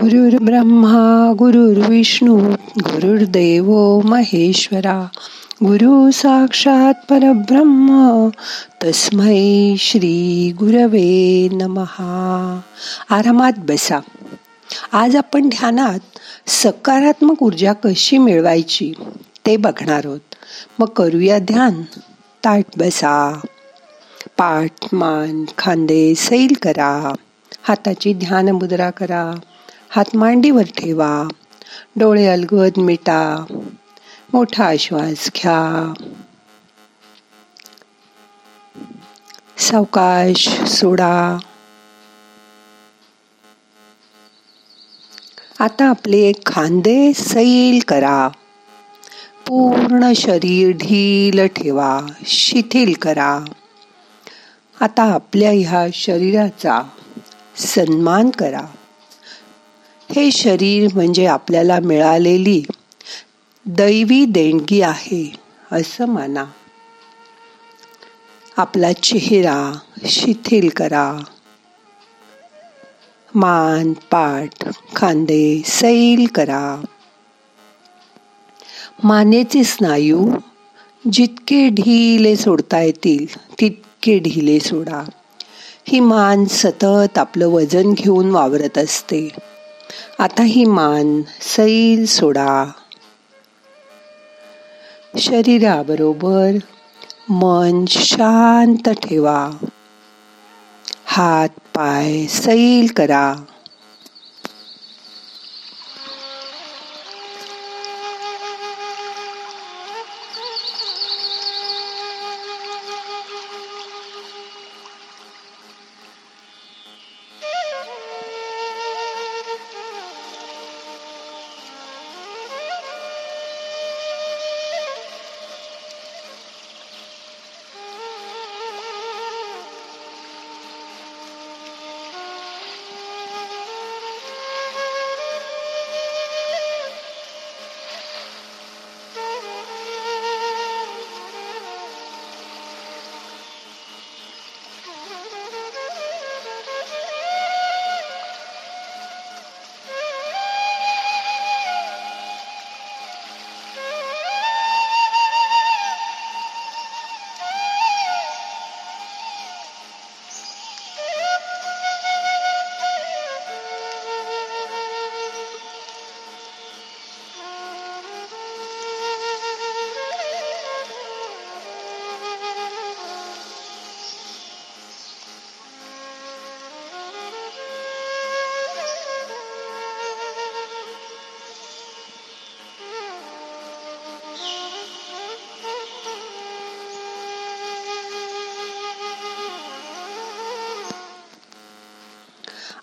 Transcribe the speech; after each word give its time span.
गुरुर् 0.00 0.44
ब्रह्मा 0.44 1.32
गुरुर्विष्णू 1.38 2.38
गुरुर्देव 2.78 4.00
महेश्वरा. 4.00 5.08
गुरु 5.64 6.10
साक्षात 6.10 6.94
परब्रह्म 7.08 8.28
तस्मै 8.84 9.74
श्री 9.78 10.52
गुरवे 10.58 11.48
नमहा 11.52 12.60
आरामात 13.10 13.52
बसा. 13.58 13.98
आज 14.92 15.16
आपण 15.16 15.48
ध्यानात 15.48 15.98
सकारात्मक 16.46 17.42
ऊर्जा 17.42 17.72
कशी 17.72 18.18
मिळवायची 18.18 18.92
ते 19.46 19.56
बघणार 19.56 20.02
आहोत. 20.04 20.34
मग 20.78 20.86
करूया 20.86 21.38
ध्यान. 21.38 21.82
ताट 22.44 22.64
बसा. 22.78 23.40
पाठ 24.38 24.94
मान 24.94 25.44
खांदे 25.58 26.14
सैल 26.14 26.54
करा. 26.62 27.14
हाताची 27.62 28.14
ध्यान 28.14 28.48
मुद्रा 28.48 28.90
करा. 28.90 29.34
हात 29.92 30.16
मांडीवर 30.16 30.62
ठेवा 30.62 31.28
डोळे 31.96 32.26
अलगद 32.26 32.78
मिटा. 32.78 33.44
मोठा 34.32 34.72
श्वास 34.78 35.30
घ्या. 35.36 35.92
सावकाश 39.58 40.48
सोडा. 40.48 41.38
आता 45.60 45.88
आपले 45.88 46.32
खांदे 46.46 47.12
सैल 47.12 47.78
करा. 47.88 48.28
पूर्ण 49.46 50.12
शरीर 50.12 50.76
ढील 50.76 51.46
ठेवा. 51.46 52.00
शिथिल 52.26 52.94
करा. 52.94 53.44
आता 54.80 55.02
आपल्या 55.02 55.50
ह्या 55.50 55.86
शरीराचा 55.94 56.82
सन्मान 57.56 58.30
करा. 58.30 58.62
हे 60.16 60.30
शरीर 60.30 60.88
म्हणजे 60.94 61.26
आपल्याला 61.26 61.80
मिळालेली 61.80 62.62
दैवी 63.66 64.24
देणगी 64.24 64.80
आहे 64.80 65.32
असं 65.72 66.06
माना 66.06 66.44
आपला 68.56 68.92
चेहरा 68.92 69.78
शिथिल 70.04 70.68
करा. 70.68 71.18
मान 73.34 73.92
पाठ 73.92 74.64
खांदे 74.96 75.62
सैल 75.66 76.26
करा. 76.34 76.84
मानेचे 79.04 79.64
स्नायू 79.64 80.30
जितके 81.12 81.68
ढिले 81.68 82.36
सोडता 82.36 82.80
येतील 82.80 83.26
तितके 83.60 84.18
ढिले 84.18 84.60
सोडा. 84.60 85.08
ही 85.88 86.00
मान 86.00 86.44
सतत 86.44 87.18
आपलं 87.18 87.46
वजन 87.46 87.92
घेऊन 87.92 88.30
वावरत 88.30 88.78
असते. 88.78 89.49
आता 90.20 90.42
ही 90.42 90.64
मान 90.64 91.24
सैल 91.40 92.06
सोडा. 92.06 92.72
शरीराबरोबर 95.18 96.58
मन 97.30 97.84
शांत 97.86 98.88
ठेवा. 98.88 99.50
हात 101.06 101.48
पाय 101.48 102.26
सैल 102.26 102.88
करा. 102.88 103.34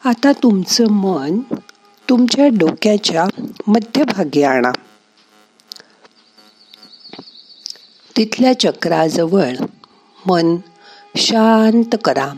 आता 0.08 0.32
तुमचं 0.32 0.84
मन 0.90 1.40
तुमच्या 2.10 2.48
डोक्याच्या 2.48 3.26
मध्यभागी 3.68 4.44
आणा. 4.44 4.72
तिथल्या 8.18 8.60
चक्राजवळ 8.60 9.50
मन 10.26 10.56
शांत 11.18 11.96
करा. 12.04 12.34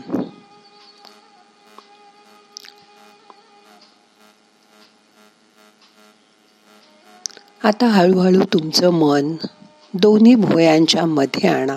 आता 7.64 7.86
हळूहळू 7.86 8.44
तुमचं 8.52 8.90
मन 8.90 9.34
दोन्ही 9.94 10.34
भुवयांच्या 10.34 11.06
मध्ये 11.06 11.48
आणा. 11.48 11.76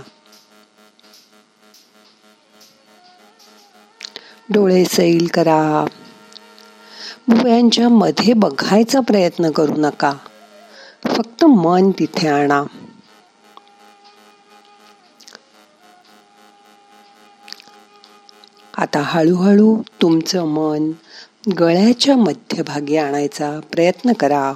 डोळे 4.53 4.85
सैल 4.85 5.27
करा. 5.33 5.85
भुवयांच्या 7.27 7.89
मध्ये 7.89 8.33
बघायचा 8.33 8.99
प्रयत्न 8.99 9.51
करू 9.51 9.73
नका. 9.77 10.13
फक्त 11.05 11.45
मन 11.45 11.91
तिथे 11.91 12.27
आणा. 12.27 12.63
आता 18.77 18.99
हळूहळू 18.99 19.81
तुमचं 20.01 20.45
मन 20.45 20.91
गळ्याच्या 21.59 22.17
मध्यभागी 22.17 22.97
आणायचा 22.97 23.59
प्रयत्न 23.71 24.13
करा. 24.13 24.53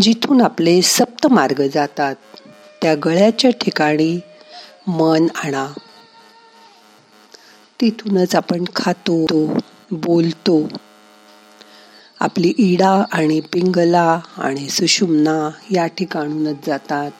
जिथून 0.00 0.40
आपले 0.40 0.82
सप्त 0.82 1.26
मार्ग 1.26 1.62
जातात 1.74 2.14
त्या 2.82 2.94
गळ्याच्या 2.94 3.50
ठिकाणी 3.50 4.20
मन 4.86 5.26
आणा. 5.44 5.72
तिथूनच 7.80 8.34
आपण 8.34 8.64
खातो 8.76 9.26
बोलतो. 9.90 10.68
आपली 12.20 12.54
इडा 12.58 13.04
आणि 13.12 13.40
पिंगला 13.40 14.20
आणि 14.38 14.68
सुषुम्ना 14.68 15.50
या 15.70 15.86
ठिकाणूनच 15.86 16.56
जातात. 16.66 17.10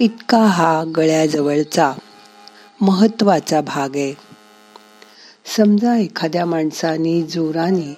इतका 0.00 0.38
हा 0.38 0.84
गळ्याजवळचा 0.96 1.92
महत्त्वाचा 2.80 3.60
भाग 3.60 3.96
आहे. 3.96 4.14
समजा 5.56 5.96
एखाद्या 5.96 6.46
माणसाने 6.46 7.22
जोराने 7.22 7.94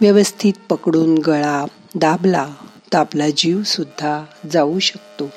व्यवस्थित 0.00 0.52
पकडून 0.68 1.18
गळा 1.18 1.64
दाबला 1.94 2.48
तर 2.92 2.98
आपला 2.98 3.30
जीव 3.36 3.62
सुद्धा 3.62 4.24
जाऊ 4.52 4.78
शकतो. 4.78 5.28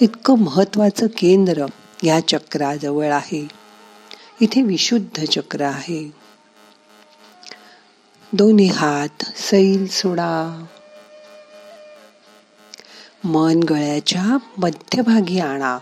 इतकं 0.00 0.38
महत्वाचं 0.38 1.06
केंद्र 1.06 1.66
या 2.02 2.20
चक्राजवळ 2.28 3.12
आहे. 3.12 3.48
इथे 4.40 4.62
विशुद्ध 4.62 5.24
चक्र 5.24 5.60
आहे. 5.60 6.10
दोन्ही 8.32 8.66
हात 8.66 9.24
सैल 9.36 9.86
सोडा. 9.86 10.64
मन 13.24 13.60
गळ्याच्या 13.62 14.38
मध्यभागी 14.58 15.38
आणा. 15.38 15.78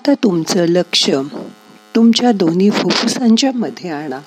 आता 0.00 0.14
तुमचं 0.14 0.64
लक्ष 0.68 1.10
तुमच्या 1.94 2.32
दोन्ही 2.32 2.70
फुफ्फुसांच्या 2.70 3.52
मध्ये 3.52 3.90
आणा. 3.90 4.20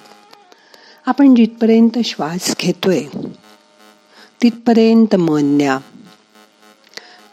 आपण 1.05 1.35
जिथपर्यंत 1.35 1.97
श्वास 2.05 2.55
घेतोय 2.59 3.03
तिथपर्यंत 4.41 5.15
मन 5.15 5.41
न्या. 5.43 5.79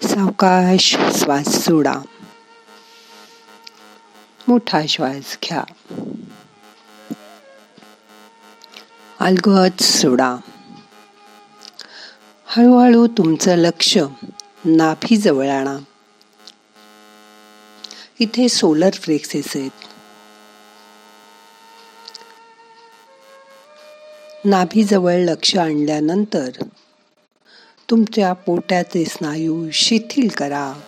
सावकाश 0.03 0.97
श्वास 1.15 1.47
सोडा. 1.47 1.95
मोठा 4.49 4.87
श्वास 4.87 5.39
घ्या. 5.45 5.65
अलगद 9.21 9.83
सोडा. 9.83 10.37
हळूहळू 12.47 13.07
तुमचं 13.07 13.55
लक्ष 13.57 13.99
नाभीजवळ 14.65 15.49
आणा. 15.49 15.77
इथे 18.21 18.49
सोलर 18.49 18.91
फ्लेक्सेस 18.95 19.53
आहेत. 19.55 19.71
नाभीजवळ 24.45 25.13
लक्ष 25.13 25.57
आणल्यानंतर 25.57 26.51
तुमच्या 27.91 28.33
पोट्याचे 28.33 29.05
स्नायू 29.05 29.71
शिथिल 29.73 30.29
करा. 30.29 30.81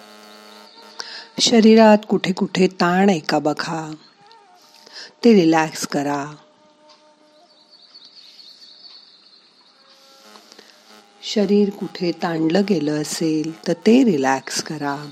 शरीरात 1.41 1.99
कुठे 2.09 2.33
कुठे 2.33 2.67
ताण 2.67 3.09
आहे 3.09 3.19
का 3.19 3.39
बघा. 3.39 3.95
ते 5.25 5.35
रिलॅक्स 5.35 5.87
करा. 5.87 6.33
शरीर 11.23 11.71
कुठे 11.71 12.13
ताणलं 12.23 12.63
गेलं 12.69 13.03
असेल 13.03 13.67
तर 13.67 13.73
ते 13.73 14.05
रिलॅक्स 14.05 14.63
करा. 14.63 15.11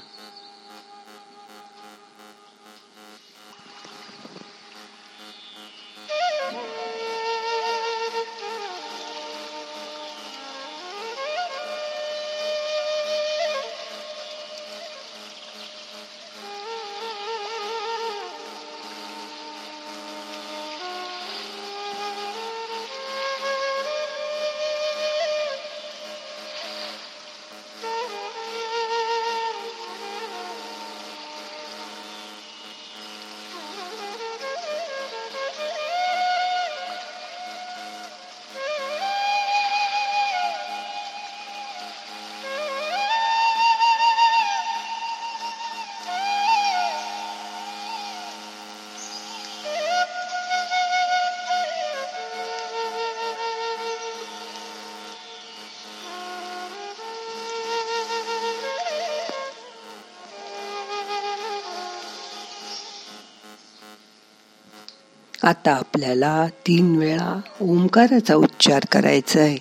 आता 65.45 65.73
आपल्याला 65.73 66.47
तीन 66.67 66.97
वेळा 66.97 67.41
ओंकाराचा 67.61 68.35
उच्चार 68.35 68.85
करायचा 68.93 69.41
आहे 69.41 69.59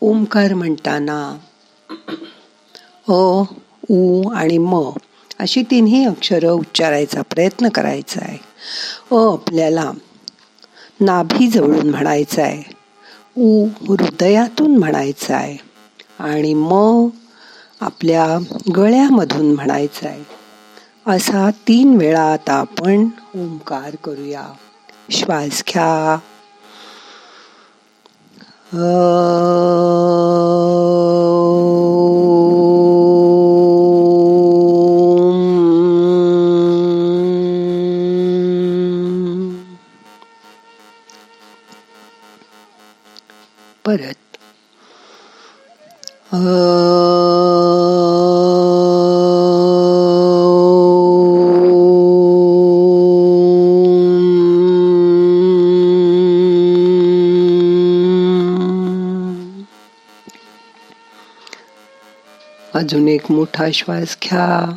ओंकार 0.00 0.54
म्हणताना 0.54 1.36
अ 3.08 3.44
उ 3.90 4.28
आणि 4.30 4.58
म 4.58 4.90
अशी 5.38 5.62
तिन्ही 5.62 6.04
अक्षरं 6.04 6.50
उच्चारायचा 6.50 7.22
प्रयत्न 7.22 7.68
करायचा 7.68 8.20
आहे 8.24 8.38
अ 9.12 9.32
आपल्याला 9.32 9.90
नाभी 11.00 11.48
जवळून 11.48 11.90
म्हणायचं 11.90 12.42
आहे 12.42 12.62
उ 13.36 13.66
हृदयातून 13.66 14.76
म्हणायचं 14.78 15.34
आहे 15.34 15.56
आणि 16.18 16.54
म 16.54 17.08
आपल्या 17.80 18.38
गळ्यामधून 18.76 19.54
म्हणायचं 19.54 20.08
आहे 20.08 20.22
असा 21.06 21.50
तीन 21.68 21.96
वेळा 21.96 22.32
आता 22.32 22.52
आपण 22.52 23.08
ओंकार 23.34 23.96
करूया. 24.04 24.42
श्वास 25.10 25.62
घ्या 25.68 26.16
परत 43.86 44.16
अजून 62.84 63.08
एक 63.08 63.30
मोठा 63.30 63.66
श्वास 63.74 64.16
घ्या. 64.24 64.76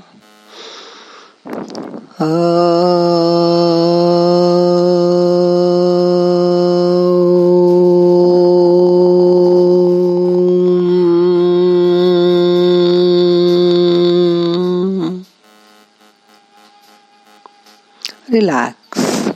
रिलॅक्स. 18.33 19.29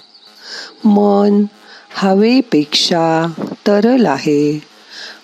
मन 0.86 1.44
हवेपेक्षा 1.94 3.32
तरल 3.68 4.06
आहे 4.06 4.64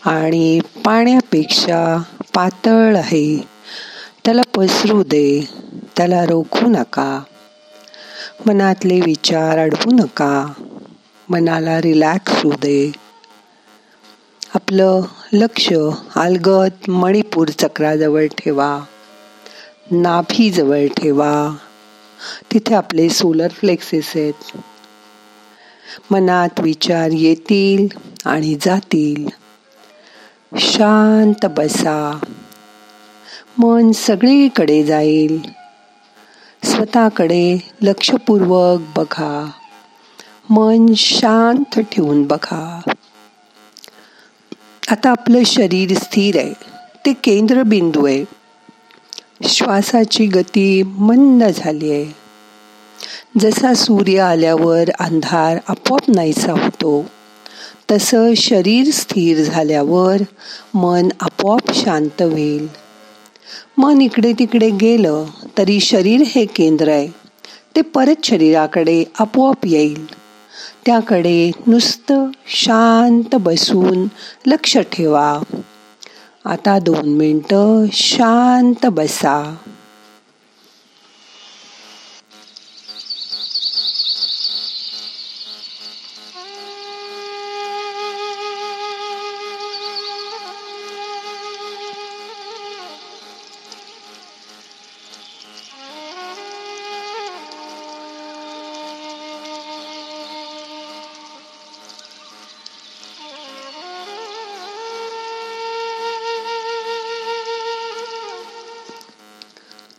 आणि 0.06 0.60
पाण्यापेक्षा 0.86 2.04
पातळ 2.38 2.96
आहे. 2.96 3.38
त्याला 4.26 4.42
पसरू 4.56 5.04
दे. 5.04 5.50
त्याला 5.98 6.26
रोखू 6.26 6.68
नका. 6.68 7.24
मनातले 8.46 9.02
विचार 9.02 9.60
अडवू 9.60 9.92
नका. 9.92 10.54
मनाला 11.30 11.82
रिलॅक्स 11.82 12.44
होऊ 12.44 12.54
दे. 12.54 12.92
आपलं 14.56 15.02
लक्ष 15.34 15.74
अलगत 16.16 16.90
मणिपूर 16.90 17.48
चक्राजवळ 17.48 18.26
ठेवा. 18.26 18.84
नाभीजवळ 19.92 20.88
ठेवा. 20.98 21.56
तिथे 22.54 22.76
आपले 22.76 23.10
सोलर 23.10 23.48
फ्लेक्सेस 23.48 24.12
आहेत. 24.16 24.58
मनात 26.12 26.60
विचार 26.60 27.10
येतील 27.14 27.88
आणि 28.26 28.56
जातील. 28.56 29.37
शांत 30.56 31.46
बसा. 31.46 32.26
मन 33.58 33.92
सगळीकडे 33.92 34.84
जाईल. 34.84 35.42
स्वतःकडे 36.64 37.58
लक्षपूर्वक 37.82 38.80
बघा. 38.96 39.52
मन 40.50 40.86
शांत 40.96 41.80
ठेवून 41.80 42.24
बघा. 42.24 42.80
आता 44.92 45.10
आपलं 45.10 45.44
शरीर 45.44 45.94
स्थिर 45.94 46.38
आहे. 46.38 46.54
ते 47.06 47.14
केंद्रबिंदू 47.14 48.06
आहे. 48.06 48.26
श्वासाची 49.44 50.26
गती 50.26 50.84
मंद 50.84 51.44
झाली 51.44 51.92
आहे. 51.92 52.16
जसा 53.40 53.74
सूर्य 53.74 54.20
आल्यावर 54.20 54.90
अंधार 55.00 55.58
आपोआप 55.68 56.12
नाहीसा 56.16 56.52
होतो. 56.52 57.06
तसं 57.92 58.34
शरीर 58.34 58.92
स्थिर 58.92 59.44
झाल्यावर 59.44 60.18
मन 60.74 61.10
आपोआप 61.20 61.74
शांत 61.74 62.22
होईल. 62.22 62.68
मन 63.78 64.02
इकडे 64.02 64.34
तिकडे 64.34 64.70
गेलं 64.70 65.26
तरी 65.58 65.80
शरीर 65.80 66.22
हे 66.26 66.46
केंद्र 66.46 66.88
आहे. 66.88 67.08
ते 67.76 67.82
परत 67.82 68.16
शरीराकडे 68.24 69.04
आपोआप 69.20 69.66
येईल. 69.66 70.06
त्याकडे 70.86 71.52
नुसतं 71.68 72.28
शांत 72.48 73.36
बसून 73.36 74.08
लक्ष 74.46 74.78
ठेवा. 74.78 75.40
आता 76.46 76.80
दोन 76.80 77.10
मिनटं 77.10 77.86
शांत 77.92 78.86
बसा. 78.86 79.56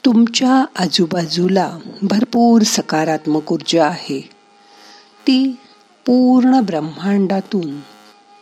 तुमच्या 0.08 0.64
आजूबाजूला 0.76 1.78
भरपूर 2.02 2.62
सकारात्मक 2.62 3.52
ऊर्जा 3.52 3.86
आहे. 3.86 4.30
ती 5.26 5.56
पूर्ण 6.06 6.60
ब्रह्मांडातून 6.60 7.80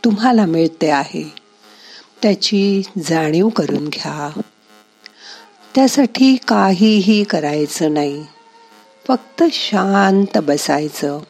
तुम्हाला 0.04 0.46
मिळते 0.46 0.90
आहे. 0.90 1.32
त्याची 2.23 2.82
जाणीव 3.08 3.49
करून 3.49 3.88
घ्या. 3.88 4.40
त्यासाठी 5.75 6.37
काहीही 6.49 7.25
करायचं 7.25 7.94
नाही. 7.94 8.26
फक्त 9.08 9.42
शांत 9.52 10.38
बसायचं. 10.38 11.20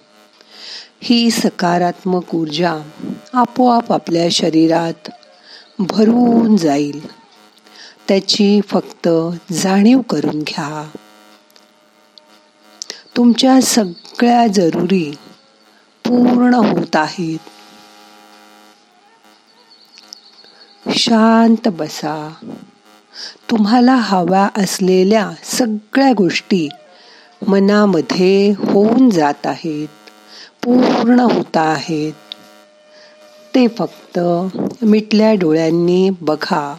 ही 1.02 1.30
सकारात्मक 1.30 2.34
ऊर्जा 2.34 2.74
आपोआप 3.32 3.92
आपल्या 3.92 4.28
शरीरात 4.30 5.10
भरून 5.78 6.56
जाईल. 6.56 7.15
त्याची 8.08 8.60
फक्त 8.60 9.08
जाणीव 9.52 10.00
करून 10.00 10.38
घ्या. 10.42 10.90
तुमच्या 13.16 13.60
सगळ्या 13.62 14.46
जरुरी 14.46 15.16
पूर्ण 16.04 16.54
होत 16.54 16.96
आहेत. 16.96 17.38
शांत 20.96 21.68
बसा. 21.68 22.34
तुम्हाला 23.50 23.94
हव्या 23.94 24.48
असलेल्या 24.62 25.30
सगळ्या 25.44 26.12
गोष्टी 26.16 26.68
मनामध्ये 27.48 28.50
होऊन 28.50 29.10
जात 29.10 29.46
आहेत 29.46 29.88
पूर्ण 30.64 31.20
होत 31.20 31.56
आहेत. 31.56 32.12
ते 33.54 33.68
फक्त 33.68 34.18
मिटल्या 34.82 35.34
डोळ्यांनी 35.34 36.10
बघा. 36.20 36.74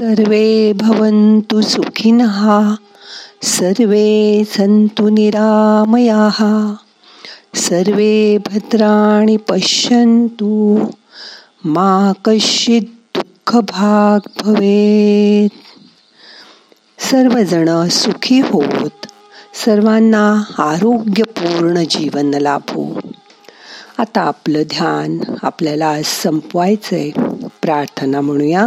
सर्वे 0.00 0.72
भवन्तु 0.72 1.62
सुखिनः 1.62 2.76
सर्वे 3.42 4.44
सन्तु 4.44 5.08
निरामयाः 5.08 6.38
सर्वे 7.54 8.38
भद्राणि 8.38 9.36
पश्यन्तु। 9.36 10.78
मा 11.64 12.12
कश्चित् 12.24 13.18
दुःखभाग 13.18 14.20
भवेत। 14.42 15.50
सर्वजण 16.98 17.88
सुखी 17.88 18.38
होत 18.38 19.06
सर्वांना 19.54 20.44
आरोग्यपूर्ण 20.58 21.84
जीवन 21.84 22.34
लाभो। 22.34 23.00
आता 23.98 24.20
आपलं 24.20 24.62
ध्यान 24.62 25.20
आपल्याला 25.42 26.02
संपवायचंय. 26.02 27.10
प्रार्थना 27.62 28.20
म्हणूया. 28.20 28.66